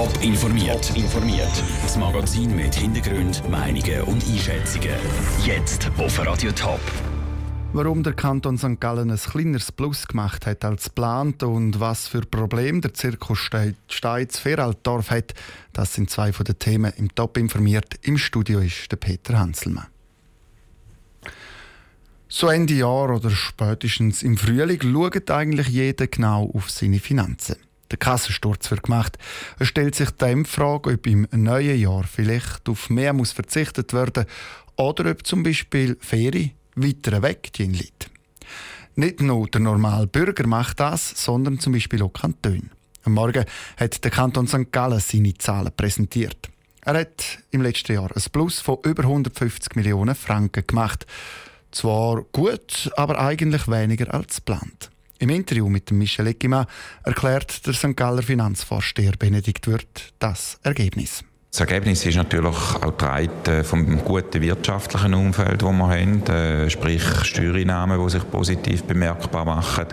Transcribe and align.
Top 0.00 0.22
informiert. 0.22 0.96
informiert. 0.96 1.62
Das 1.82 1.98
Magazin 1.98 2.56
mit 2.56 2.74
Hintergrund, 2.74 3.46
Meinungen 3.50 4.00
und 4.04 4.24
Einschätzungen. 4.26 4.94
Jetzt 5.44 5.90
auf 5.98 6.18
Radio 6.24 6.50
Top. 6.52 6.80
Warum 7.74 8.02
der 8.02 8.14
Kanton 8.14 8.56
St. 8.56 8.80
Gallen 8.80 9.10
ein 9.10 9.18
kleineres 9.18 9.70
Plus 9.70 10.08
gemacht 10.08 10.46
hat 10.46 10.64
als 10.64 10.84
geplant 10.84 11.42
und 11.42 11.80
was 11.80 12.08
für 12.08 12.22
Probleme 12.22 12.80
der 12.80 12.94
Zirkus 12.94 13.40
Steiz 13.88 14.38
Feraltdorf 14.38 15.10
hat, 15.10 15.34
das 15.74 15.92
sind 15.92 16.08
zwei 16.08 16.32
von 16.32 16.44
den 16.44 16.58
Themen 16.58 16.94
im 16.96 17.14
Top 17.14 17.36
informiert. 17.36 17.96
Im 18.00 18.16
Studio 18.16 18.60
ist 18.60 18.90
der 18.90 18.96
Peter 18.96 19.38
Hanselmann. 19.38 19.88
So 22.26 22.48
Ende 22.48 22.72
Jahr 22.72 23.14
oder 23.14 23.28
spätestens 23.28 24.22
im 24.22 24.38
Frühling 24.38 24.80
schaut 24.80 25.30
eigentlich 25.30 25.68
jeder 25.68 26.06
genau 26.06 26.50
auf 26.54 26.70
seine 26.70 27.00
Finanzen. 27.00 27.56
Der 27.90 27.98
Kassensturz 27.98 28.70
wird 28.70 28.84
gemacht. 28.84 29.18
Es 29.58 29.68
stellt 29.68 29.94
sich 29.94 30.10
dann 30.10 30.44
die 30.44 30.50
Frage, 30.50 30.92
ob 30.92 31.06
im 31.06 31.26
neuen 31.32 31.78
Jahr 31.78 32.04
vielleicht 32.04 32.68
auf 32.68 32.88
mehr 32.88 33.12
muss 33.12 33.32
verzichtet 33.32 33.92
werden 33.92 34.26
oder 34.76 35.10
ob 35.10 35.26
zum 35.26 35.42
Beispiel 35.42 35.96
Ferien 36.00 36.52
weiter 36.76 37.22
weg 37.22 37.50
liegt. 37.58 38.10
Nicht 38.94 39.20
nur 39.20 39.48
der 39.48 39.60
normale 39.60 40.06
Bürger 40.06 40.46
macht 40.46 40.80
das, 40.80 41.10
sondern 41.10 41.58
zum 41.58 41.72
Beispiel 41.72 42.02
auch 42.02 42.12
Kantone. 42.12 42.70
Am 43.04 43.14
Morgen 43.14 43.44
hat 43.76 44.04
der 44.04 44.10
Kanton 44.10 44.46
St. 44.46 44.70
Gallen 44.72 45.00
seine 45.00 45.34
Zahlen 45.34 45.72
präsentiert. 45.76 46.50
Er 46.82 46.98
hat 46.98 47.38
im 47.50 47.62
letzten 47.62 47.94
Jahr 47.94 48.10
ein 48.14 48.22
Plus 48.32 48.60
von 48.60 48.78
über 48.84 49.02
150 49.02 49.74
Millionen 49.74 50.14
Franken 50.14 50.66
gemacht. 50.66 51.06
Zwar 51.70 52.22
gut, 52.32 52.90
aber 52.96 53.18
eigentlich 53.18 53.68
weniger 53.68 54.12
als 54.12 54.36
geplant. 54.36 54.90
Im 55.20 55.28
Interview 55.28 55.68
mit 55.68 55.90
Michel 55.90 56.28
Eckimann 56.28 56.64
erklärt 57.04 57.66
der 57.66 57.74
St. 57.74 57.94
Galler 57.94 58.22
Finanzvorsteher 58.22 59.12
Benedikt 59.18 59.66
Wirth 59.66 60.14
das 60.18 60.58
Ergebnis. 60.62 61.22
Das 61.50 61.62
Ergebnis 61.62 62.06
ist 62.06 62.14
natürlich 62.14 62.54
auch 62.54 62.80
getragen 62.80 63.64
vom 63.64 64.04
guten 64.04 64.40
wirtschaftlichen 64.40 65.14
Umfeld, 65.14 65.62
das 65.62 65.72
wir 65.72 65.88
haben, 65.88 66.24
äh, 66.28 66.70
sprich 66.70 67.02
Steuereinnahmen, 67.24 68.00
die 68.00 68.08
sich 68.08 68.30
positiv 68.30 68.84
bemerkbar 68.84 69.44
machen, 69.44 69.86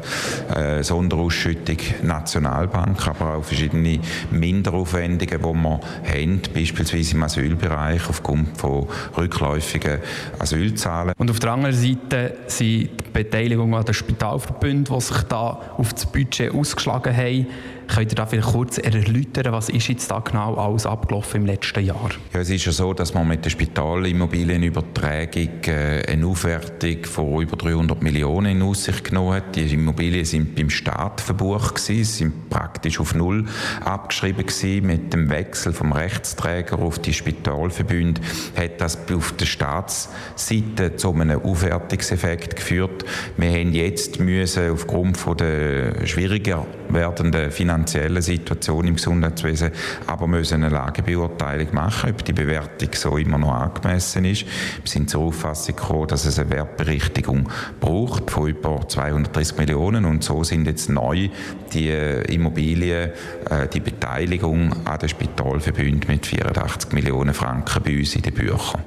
äh, 0.56 0.84
Sonderausschüttung 0.84 1.78
Nationalbank, 2.04 3.08
aber 3.08 3.38
auch 3.38 3.44
verschiedene 3.44 4.00
Minderaufwendungen, 4.30 5.40
die 5.40 5.64
wir 5.64 5.80
haben, 6.14 6.42
beispielsweise 6.54 7.16
im 7.16 7.24
Asylbereich 7.24 8.08
aufgrund 8.08 8.56
von 8.56 8.88
rückläufigen 9.18 9.98
Asylzahlen. 10.38 11.16
Und 11.18 11.32
auf 11.32 11.40
der 11.40 11.54
anderen 11.54 11.76
Seite 11.76 12.36
sind 12.46 12.68
die 12.68 12.90
Beteiligungen 13.12 13.74
an 13.74 13.84
den 13.84 13.96
Spitalverbünden, 13.96 14.96
die 14.96 15.02
sich 15.02 15.24
da 15.24 15.60
auf 15.76 15.92
das 15.92 16.06
Budget 16.06 16.54
ausgeschlagen 16.54 17.18
haben, 17.18 17.48
Könnt 17.88 18.12
ihr 18.12 18.16
da 18.16 18.26
vielleicht 18.26 18.50
kurz 18.50 18.78
erläutern, 18.78 19.54
was 19.54 19.70
ist 19.70 19.88
jetzt 19.88 20.12
da 20.12 20.20
genau 20.20 20.56
alles 20.56 20.86
abgelaufen 20.86 21.40
im 21.42 21.48
letzten 21.48 21.86
Jahr? 21.86 22.10
Ja, 22.34 22.42
es 22.42 22.50
ist 22.50 22.66
ja 22.66 22.74
so, 22.74 22.94
dass 22.94 23.14
man 23.14 23.26
mit 23.28 23.46
der 23.46 23.50
Spitalimmobilienübertragung 23.50 25.64
äh, 25.68 26.04
eine 26.06 26.28
Aufwertung 26.28 27.06
von 27.06 27.42
über 27.42 27.56
300 27.56 28.02
Millionen 28.02 28.58
in 28.58 28.62
Aussicht 28.62 29.06
genommen 29.06 29.36
hat. 29.36 29.56
Die 29.56 29.74
Immobilien 29.74 30.26
sind 30.26 30.54
beim 30.56 30.70
Staat 30.70 31.22
verbucht 31.22 31.76
gewesen, 31.76 32.04
sind 32.04 32.50
praktisch 32.50 33.00
auf 33.00 33.16
Null 33.16 33.46
abgeschrieben 33.86 34.46
gewesen. 34.46 34.86
Mit 34.86 35.14
dem 35.14 35.30
Wechsel 35.30 35.72
vom 35.72 35.94
Rechtsträger 35.94 36.80
auf 36.80 37.00
die 37.00 37.14
Spitalverbünde 37.14 38.20
hat 38.58 38.82
das 38.82 38.98
auf 39.14 39.32
der 39.34 39.46
Staatsseite 39.46 40.98
zu 40.98 41.14
einem 41.14 41.42
Aufwertungseffekt 41.42 42.58
geführt. 42.58 43.06
Wir 43.38 43.52
haben 43.52 43.72
jetzt 43.72 44.20
müssen 44.20 44.72
aufgrund 44.72 45.18
von 45.18 45.38
der 45.38 46.06
schwieriger 46.06 46.66
werdenden 46.90 47.52
Finanzierung 47.52 47.77
finanziellen 47.78 48.22
Situation 48.22 48.88
im 48.88 48.96
Gesundheitswesen 48.96 49.72
aber 50.08 50.28
müssen 50.28 50.64
eine 50.64 50.74
Lagebeurteilung 50.74 51.74
machen, 51.74 52.10
ob 52.10 52.26
die 52.26 52.34
Bewertung 52.34 52.90
so 52.94 53.18
immer 53.18 53.38
noch 53.38 53.54
angemessen 53.54 54.26
ist. 54.26 54.46
Wir 54.82 54.90
sind 54.90 55.10
zur 55.10 55.24
Auffassung 55.26 55.76
gekommen, 55.76 56.08
dass 56.08 56.26
es 56.26 56.40
eine 56.40 56.50
Wertberichtigung 56.50 57.50
braucht 57.80 58.32
von 58.32 58.48
über 58.48 58.88
230 58.88 59.58
Millionen 59.58 60.06
und 60.06 60.24
so 60.24 60.44
sind 60.44 60.66
jetzt 60.66 60.90
neu 60.90 61.30
die 61.74 61.90
Immobilien, 61.90 63.12
äh, 63.50 63.68
die 63.68 63.80
Beteiligung 63.80 64.74
an 64.86 65.00
den 65.00 65.10
Spitalverbünden 65.10 66.10
mit 66.10 66.26
84 66.26 66.94
Millionen 66.94 67.34
Franken 67.34 67.84
bei 67.84 68.00
uns 68.00 68.16
in 68.16 68.24
den 68.24 68.34
Büchern. 68.34 68.82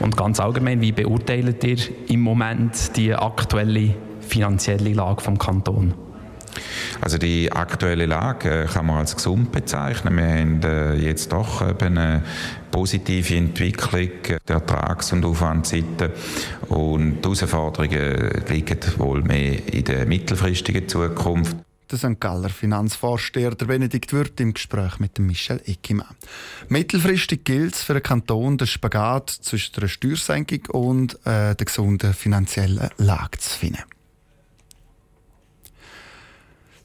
Und 0.00 0.16
ganz 0.16 0.40
allgemein, 0.40 0.80
wie 0.80 0.92
beurteilt 0.92 1.64
ihr 1.64 1.78
im 2.08 2.20
Moment 2.20 2.96
die 2.96 3.14
aktuelle 3.14 3.94
finanzielle 4.20 4.92
Lage 4.92 5.22
vom 5.22 5.38
Kanton? 5.38 5.94
Also 7.00 7.18
die 7.18 7.50
aktuelle 7.52 8.06
Lage 8.06 8.64
äh, 8.64 8.66
kann 8.66 8.86
man 8.86 8.98
als 8.98 9.16
gesund 9.16 9.52
bezeichnen. 9.52 10.16
Wir 10.16 10.24
haben 10.24 10.62
äh, 10.62 10.94
jetzt 10.94 11.32
doch 11.32 11.62
eine 11.62 12.22
positive 12.70 13.36
Entwicklung 13.36 14.10
der 14.48 14.56
Ertrags- 14.56 15.12
und 15.12 15.24
Aufwandseite 15.24 16.12
und 16.68 17.22
die 17.22 17.28
Herausforderungen 17.28 18.30
liegen 18.48 18.78
wohl 18.98 19.22
mehr 19.22 19.72
in 19.72 19.84
der 19.84 20.06
mittelfristigen 20.06 20.88
Zukunft. 20.88 21.56
Der 21.90 21.98
St. 21.98 22.18
Galler 22.18 22.48
Finanzvorsteher 22.48 23.54
der 23.54 23.66
Benedikt 23.66 24.12
Wirth 24.12 24.40
im 24.40 24.54
Gespräch 24.54 24.98
mit 24.98 25.18
Michel 25.18 25.60
Eckimann. 25.66 26.16
Mittelfristig 26.68 27.44
gilt 27.44 27.74
es 27.74 27.82
für 27.82 27.92
den 27.92 28.02
Kanton, 28.02 28.56
den 28.56 28.66
Spagat 28.66 29.30
zwischen 29.30 29.80
der 29.80 29.88
Steuersenkung 29.88 30.66
und 30.70 31.14
äh, 31.26 31.54
der 31.54 31.66
gesunden 31.66 32.14
finanziellen 32.14 32.88
Lage 32.96 33.38
zu 33.38 33.58
finden. 33.58 33.82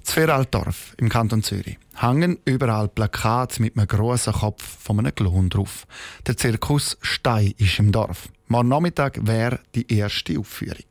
Zweraltdorf 0.09 0.95
im 0.97 1.07
Kanton 1.07 1.43
Zürich 1.43 1.77
hängen 1.95 2.39
überall 2.43 2.87
Plakate 2.87 3.61
mit 3.61 3.77
einem 3.77 3.85
grossen 3.85 4.33
Kopf 4.33 4.63
von 4.63 4.97
einem 4.97 5.13
Klon 5.13 5.51
drauf. 5.51 5.85
Der 6.25 6.35
Zirkus 6.35 6.97
Stein 7.03 7.53
ist 7.59 7.77
im 7.77 7.91
Dorf. 7.91 8.27
Morgen 8.47 8.69
Nachmittag 8.69 9.19
wäre 9.27 9.59
die 9.75 9.85
erste 9.95 10.39
Aufführung. 10.39 10.85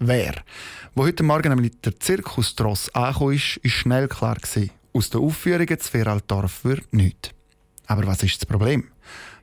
Wer? 0.00 0.42
Wo 0.96 1.04
heute 1.04 1.22
Morgen 1.22 1.50
nämlich 1.50 1.80
der 1.82 2.00
Zirkustross 2.00 2.92
angekommen 2.96 3.36
ist, 3.36 3.58
ist 3.58 3.74
schnell 3.74 4.08
klar 4.08 4.34
gewesen. 4.34 4.72
Aus 4.92 5.08
den 5.10 5.20
Aufführungen 5.20 5.78
zu 5.78 5.90
Zweraltdorf 5.90 6.64
wird 6.64 6.92
nichts. 6.92 7.30
Aber 7.86 8.08
was 8.08 8.24
ist 8.24 8.42
das 8.42 8.46
Problem? 8.46 8.88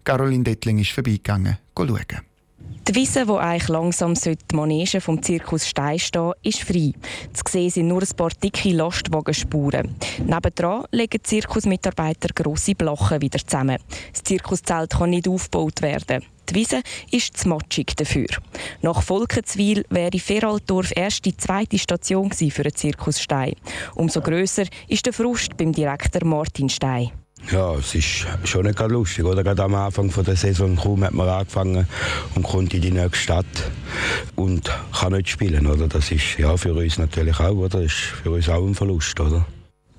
Caroline 0.04 0.44
Dettling 0.44 0.80
ist 0.80 0.92
vorbeigegangen, 0.92 1.58
schauen. 1.78 2.35
Die 2.88 2.94
Wiese, 2.94 3.28
wo 3.28 3.38
eigentlich 3.38 3.68
langsam 3.68 4.14
die 4.14 4.38
Manege 4.54 5.02
vom 5.02 5.22
Zirkus 5.22 5.68
Stein 5.68 5.98
stehen, 5.98 6.34
ist 6.44 6.62
frei. 6.62 6.94
Zu 7.34 7.44
sehen 7.50 7.70
sind 7.72 7.88
nur 7.88 8.04
ein 8.04 8.16
paar 8.16 8.30
dicke 8.30 8.70
Lastwagenspuren. 8.74 9.96
Nebendran 10.24 10.86
legen 10.92 11.24
Zirkusmitarbeiter 11.24 12.30
grosse 12.36 12.76
Blachen 12.76 13.22
wieder 13.22 13.40
zusammen. 13.40 13.80
Das 14.14 14.24
Zirkuszelt 14.24 14.92
kann 14.92 15.10
nicht 15.10 15.28
aufgebaut 15.28 15.82
werden. 15.82 16.26
Die 16.48 16.54
Wiese 16.54 16.82
ist 17.10 17.36
zu 17.36 17.50
matschig 17.50 17.96
dafür. 17.96 18.28
Nach 18.82 19.02
Volkenswil 19.02 19.84
wäre 19.90 20.20
Feraldorf 20.20 20.94
erst 20.96 21.26
die 21.26 21.36
zweite 21.36 21.80
Station 21.80 22.32
für 22.32 22.64
den 22.64 22.76
Zirkus 22.76 23.20
Stein. 23.20 23.56
Umso 23.96 24.22
grösser 24.22 24.66
ist 24.88 25.08
der 25.08 25.14
Frust 25.14 25.58
beim 25.58 25.72
Direktor 25.72 26.24
Martin 26.24 26.70
Stein. 26.70 27.12
Ja, 27.52 27.76
es 27.76 27.94
ist 27.94 28.26
schon 28.44 28.66
nicht 28.66 28.80
lustig. 28.80 29.24
Oder? 29.24 29.44
Gerade 29.44 29.64
am 29.64 29.76
Anfang 29.76 30.12
der 30.24 30.36
Saison 30.36 30.76
kaum 30.76 31.04
hat 31.04 31.14
man 31.14 31.30
angefangen 31.30 31.88
und 32.34 32.44
kommt 32.44 32.74
in 32.74 32.82
die 32.82 32.92
nächste 32.92 33.18
Stadt 33.18 33.46
und 34.36 34.70
kann 34.92 35.14
nicht 35.14 35.30
spielen. 35.30 35.68
Oder? 35.68 35.88
Das 35.88 36.12
ist 36.12 36.38
ja, 36.40 36.58
für 36.58 36.74
uns 36.74 36.98
natürlich 36.98 37.40
auch, 37.40 37.56
oder? 37.56 37.82
Das 37.82 37.86
ist 37.86 37.94
für 38.24 38.32
uns 38.32 38.50
auch 38.50 38.66
ein 38.66 38.74
Verlust. 38.74 39.20
Oder? 39.20 39.46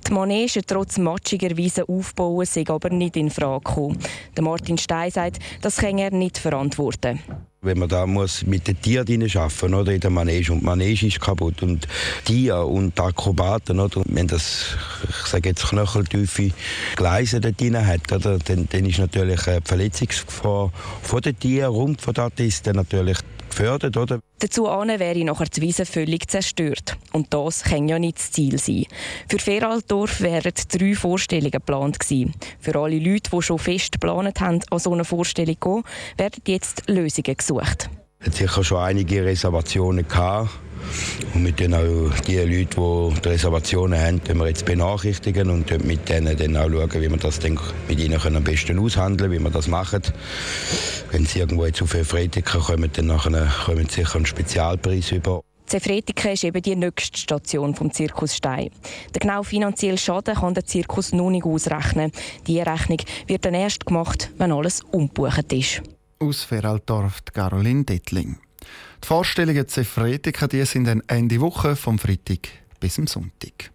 Die 0.09 0.13
Manege 0.13 0.61
trotz 0.65 0.99
matschiger 0.99 1.57
Wiese 1.57 1.89
aufbauen, 1.89 2.47
sei 2.47 2.65
aber 2.69 2.91
nicht 2.91 3.17
in 3.17 3.29
Frage 3.29 3.65
gekommen. 3.65 3.99
Martin 4.41 4.79
Stein 4.79 5.11
sagt, 5.11 5.39
das 5.63 5.79
kann 5.79 5.99
er 5.99 6.13
nicht 6.13 6.39
verantworten. 6.39 7.19
Wenn 7.63 7.79
man 7.79 7.89
da 7.89 8.07
muss 8.07 8.47
mit 8.47 8.69
den 8.69 8.81
Tieren 8.81 9.23
arbeiten 9.23 9.75
oder? 9.75 9.93
In 9.93 10.01
der 10.01 10.11
Manege. 10.11 10.53
Und 10.53 10.61
die 10.61 10.65
Manege 10.65 11.07
ist 11.09 11.21
kaputt. 11.21 11.61
Und 11.63 11.89
Tiere 12.25 12.65
und 12.65 12.97
die 12.97 13.03
Akrobaten 13.03 13.81
oder? 13.81 14.03
Wenn 14.07 14.29
das 14.29 14.77
ich 15.09 15.27
sage 15.27 15.49
jetzt 15.49 15.67
knöcheltiefe 15.67 16.53
Gleise 16.95 17.41
dort 17.41 17.61
drin 17.61 17.85
hat 17.85 18.13
oder? 18.13 18.39
Dann, 18.39 18.69
dann 18.71 18.85
ist 18.85 19.01
natürlich 19.01 19.41
die 19.41 19.59
Verletzungsgefahr 19.65 20.71
von 21.03 21.21
den 21.21 21.37
Tieren 21.37 21.75
und 21.75 22.01
von 22.01 22.15
den 22.15 22.25
Artisten 22.25 22.77
natürlich 22.77 23.19
gefördert, 23.51 23.97
oder? 23.97 24.21
Dazu 24.39 24.65
wäre 24.65 25.25
nachher 25.25 25.47
die 25.47 25.63
Wiese 25.63 25.87
völlig 25.87 26.31
zerstört. 26.31 26.99
Und 27.13 27.33
das 27.33 27.63
kann 27.63 27.89
ja 27.89 27.99
nicht 27.99 28.19
das 28.19 28.33
Ziel 28.33 28.59
sein. 28.59 28.85
Für 29.29 29.39
Feraldorf 29.39 30.21
wären 30.21 30.53
drei 30.71 30.95
Vorstellungen 30.95 31.51
geplant 31.51 31.99
gewesen. 31.99 32.35
Für 32.61 32.77
alle 32.77 32.99
Leute, 32.99 33.31
die 33.31 33.43
schon 33.43 33.59
fest 33.59 33.93
geplant 33.93 34.41
haben, 34.41 34.61
an 34.71 34.79
so 34.79 34.93
eine 34.93 35.05
Vorstellung 35.05 35.57
zu 35.61 35.83
gehen, 35.83 35.83
werden 36.19 36.43
jetzt 36.47 36.83
Lösungen 36.87 37.37
gesucht. 37.37 37.89
Es 38.19 38.27
hat 38.27 38.35
sicher 38.35 38.65
schon 38.65 38.79
einige 38.79 39.25
Reservationen 39.25 40.07
gehabt. 40.07 40.51
Und 41.35 41.43
mit 41.43 41.61
den 41.61 41.75
auch 41.75 42.11
die 42.27 42.39
Leute, 42.39 42.77
die 42.77 43.21
die 43.21 43.29
Reservationen 43.29 44.01
haben, 44.01 44.23
können 44.23 44.41
wir 44.41 44.49
jetzt 44.49 44.65
benachrichtigen 44.65 45.51
und 45.51 45.85
mit 45.85 46.09
denen 46.09 46.37
dann 46.37 46.57
auch 46.57 46.71
schauen, 46.71 47.03
wie 47.03 47.11
wir 47.11 47.17
das 47.17 47.39
dann 47.39 47.59
mit 47.89 48.01
ihnen 48.01 48.21
am 48.21 48.45
besten 48.45 48.79
aushandeln 48.79 49.31
wie 49.31 49.39
wir 49.39 49.51
das 49.51 49.69
machen. 49.69 50.03
Wenn 51.11 51.27
sie 51.27 51.41
irgendwo 51.41 51.67
jetzt 51.67 51.83
auf 51.83 51.91
Freitag 51.91 52.47
kommen, 52.47 52.91
dann 52.93 53.07
nachher 53.07 53.53
kommen 53.65 53.89
sie 53.89 54.03
sicher 54.03 54.17
einen 54.17 54.27
Spezialpreis 54.27 55.13
über. 55.13 55.43
Zefretiken 55.67 56.33
ist 56.33 56.45
eben 56.45 56.63
die 56.63 56.77
nächste 56.77 57.19
Station 57.19 57.75
vom 57.75 57.91
Zirkus 57.91 58.37
Stein. 58.37 58.71
Den 59.15 59.21
genau 59.21 59.43
finanziellen 59.43 59.99
Schaden 59.99 60.37
kann 60.37 60.55
der 60.55 60.65
Zirkus 60.65 61.13
noch 61.13 61.31
nicht 61.31 61.45
ausrechnen. 61.45 62.13
Die 62.47 62.61
Rechnung 62.61 62.99
wird 63.27 63.45
dann 63.45 63.55
erst 63.55 63.85
gemacht, 63.85 64.31
wenn 64.39 64.53
alles 64.53 64.83
umgebucht 64.93 65.53
ist. 65.53 65.83
Aus 66.21 66.45
Feraldorf 66.45 67.25
Caroline 67.33 67.85
Dettling. 67.85 68.39
Die 69.03 69.07
Vorstellungen 69.07 69.69
Zefretiken 69.69 70.49
die 70.49 70.65
sind 70.65 70.85
dann 70.85 71.03
Ende 71.07 71.41
Woche 71.41 71.77
vom 71.77 71.99
Freitag 71.99 72.49
bis 72.81 72.95
zum 72.95 73.07
Sonntag. 73.07 73.71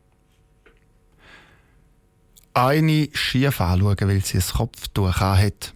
Eine 2.54 3.10
schief 3.14 3.62
anschauen, 3.62 3.98
weil 4.02 4.26
sie 4.26 4.38
ein 4.38 4.44
Kopftuch 4.44 5.20
hat. 5.20 5.74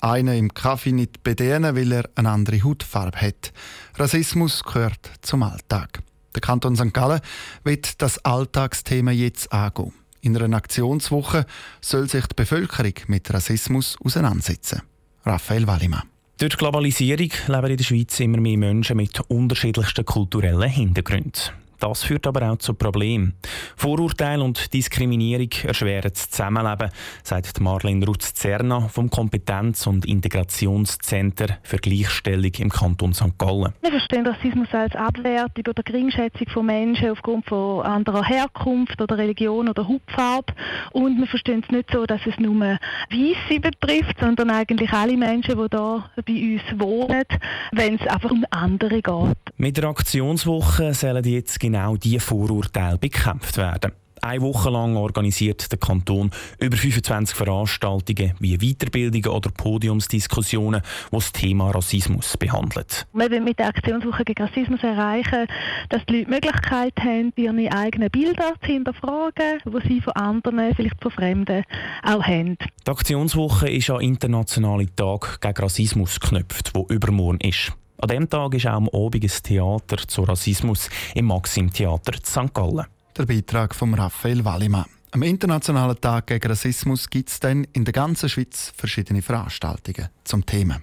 Einer 0.00 0.34
im 0.34 0.52
Kaffee 0.52 0.92
nicht 0.92 1.22
bedienen, 1.22 1.76
weil 1.76 1.92
er 1.92 2.10
eine 2.16 2.30
andere 2.30 2.62
Hautfarbe 2.62 3.20
hat. 3.20 3.52
Rassismus 3.94 4.62
gehört 4.64 5.10
zum 5.22 5.42
Alltag. 5.42 6.00
Der 6.34 6.42
Kanton 6.42 6.76
St. 6.76 6.92
Gallen 6.92 7.20
wird 7.64 8.02
das 8.02 8.18
Alltagsthema 8.24 9.10
jetzt 9.10 9.52
angehen. 9.52 9.92
In 10.20 10.36
einer 10.36 10.56
Aktionswoche 10.56 11.46
soll 11.80 12.08
sich 12.08 12.26
die 12.26 12.34
Bevölkerung 12.34 12.94
mit 13.06 13.32
Rassismus 13.32 13.96
auseinandersetzen. 14.04 14.82
Raphael 15.24 15.66
Wallimann. 15.66 16.15
Durch 16.38 16.52
die 16.52 16.58
Globalisierung 16.58 17.30
leben 17.48 17.66
in 17.70 17.76
der 17.78 17.84
Schweiz 17.84 18.20
immer 18.20 18.38
mehr 18.38 18.58
Menschen 18.58 18.98
mit 18.98 19.18
unterschiedlichsten 19.28 20.04
kulturellen 20.04 20.68
Hintergründen. 20.68 21.32
Das 21.78 22.04
führt 22.04 22.26
aber 22.26 22.50
auch 22.50 22.58
zu 22.58 22.74
Problemen. 22.74 23.34
Vorurteile 23.76 24.42
und 24.42 24.72
Diskriminierung 24.72 25.50
erschweren 25.64 26.10
das 26.12 26.30
Zusammenleben, 26.30 26.90
sagt 27.22 27.60
Marlene 27.60 28.06
Rutz-Zerna 28.06 28.88
vom 28.88 29.10
Kompetenz- 29.10 29.86
und 29.86 30.06
Integrationscenter 30.06 31.58
für 31.62 31.76
Gleichstellung 31.76 32.52
im 32.58 32.70
Kanton 32.70 33.12
St. 33.12 33.38
Gallen. 33.38 33.74
Wir 33.82 33.90
verstehen 33.90 34.26
Rassismus 34.26 34.68
als 34.72 34.94
Abwertung 34.94 35.64
oder 35.68 35.82
Geringschätzung 35.82 36.48
von 36.48 36.66
Menschen 36.66 37.10
aufgrund 37.10 37.46
von 37.46 37.82
anderer 37.82 38.24
Herkunft 38.24 39.00
oder 39.00 39.18
Religion 39.18 39.68
oder 39.68 39.86
Hautfarbe. 39.86 40.52
Und 40.92 41.18
wir 41.18 41.26
verstehen 41.26 41.62
es 41.64 41.70
nicht 41.70 41.90
so, 41.92 42.06
dass 42.06 42.20
es 42.26 42.38
nur 42.38 42.56
Weisse 42.56 43.60
betrifft, 43.60 44.18
sondern 44.20 44.50
eigentlich 44.50 44.90
alle 44.92 45.16
Menschen, 45.16 45.56
die 45.56 45.76
hier 45.76 46.04
bei 46.24 46.54
uns 46.54 46.80
wohnen, 46.80 47.24
wenn 47.72 47.96
es 47.96 48.06
einfach 48.06 48.30
um 48.30 48.44
andere 48.50 49.02
geht. 49.02 49.36
Mit 49.58 49.76
der 49.76 49.84
Aktionswoche 49.84 50.94
sollen 50.94 51.24
jetzt 51.24 51.60
genau 51.66 51.96
diese 51.96 52.20
Vorurteile 52.20 52.98
bekämpft 52.98 53.56
werden. 53.56 53.92
Eine 54.22 54.40
Woche 54.40 54.70
lang 54.70 54.96
organisiert 54.96 55.70
der 55.70 55.78
Kanton 55.78 56.30
über 56.58 56.76
25 56.76 57.36
Veranstaltungen 57.36 58.32
wie 58.40 58.56
Weiterbildungen 58.56 59.28
oder 59.28 59.50
Podiumsdiskussionen, 59.50 60.80
die 61.12 61.14
das 61.14 61.32
Thema 61.32 61.70
Rassismus 61.70 62.36
behandelt. 62.36 63.06
Wir 63.12 63.30
wollen 63.30 63.44
mit 63.44 63.58
der 63.58 63.68
Aktionswoche 63.68 64.24
gegen 64.24 64.42
Rassismus 64.42 64.82
erreichen, 64.82 65.46
dass 65.90 66.04
die 66.06 66.14
Leute 66.14 66.24
die 66.24 66.30
Möglichkeit 66.30 66.94
haben, 66.98 67.32
ihre 67.36 67.72
eigenen 67.72 68.10
Bilder 68.10 68.54
zu 68.62 68.66
hinterfragen, 68.66 69.60
die 69.64 69.88
sie 69.88 70.00
von 70.00 70.14
anderen, 70.14 70.74
vielleicht 70.74 71.00
von 71.02 71.12
Fremden, 71.12 71.64
auch 72.02 72.22
haben. 72.22 72.56
Die 72.86 72.90
Aktionswoche 72.90 73.68
ist 73.68 73.90
an 73.90 74.00
internationale 74.00 74.86
Tag 74.96 75.40
gegen 75.40 75.58
Rassismus 75.58 76.18
geknüpft, 76.18 76.70
wo 76.74 76.86
übermorgen 76.88 77.40
ist. 77.40 77.72
An 77.98 78.08
diesem 78.08 78.28
Tag 78.28 78.54
ist 78.54 78.66
auch 78.66 78.72
am 78.72 78.88
Abend 78.88 79.24
ein 79.24 79.42
Theater 79.42 79.96
zu 80.06 80.22
Rassismus 80.22 80.90
im 81.14 81.26
Maxim 81.26 81.72
Theater 81.72 82.12
St. 82.24 82.52
Gallen. 82.52 82.86
Der 83.16 83.24
Beitrag 83.24 83.74
von 83.74 83.94
Raphael 83.94 84.44
Wallimann. 84.44 84.84
Am 85.12 85.22
Internationalen 85.22 85.98
Tag 85.98 86.26
gegen 86.26 86.46
Rassismus 86.46 87.08
gibt 87.08 87.30
es 87.30 87.40
dann 87.40 87.64
in 87.72 87.84
der 87.84 87.92
ganzen 87.92 88.28
Schweiz 88.28 88.72
verschiedene 88.76 89.22
Veranstaltungen 89.22 90.08
zum 90.24 90.44
Thema. 90.44 90.80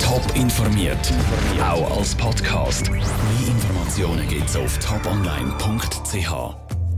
Top 0.00 0.24
informiert, 0.34 1.12
auch 1.60 1.96
als 1.96 2.14
Podcast. 2.14 2.90
Mehr 2.90 3.00
Informationen 3.46 4.28
gibt 4.28 4.48
es 4.48 4.56
auf 4.56 4.78
toponline.ch. 4.78 6.65